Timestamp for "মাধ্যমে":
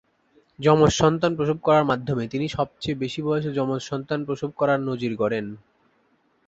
1.85-2.23